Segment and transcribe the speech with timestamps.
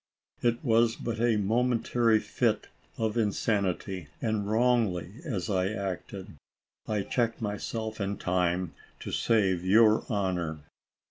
[0.41, 6.37] It was but a mo mentary fit of insanity, and, wrongfully as I acted,
[6.87, 10.61] I checked myself in time to save your honor.